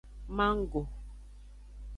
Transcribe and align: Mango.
Mango. 0.37 0.81